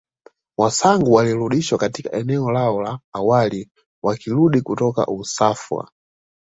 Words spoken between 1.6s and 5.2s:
katika eneo lao la awali wakarudi kutoka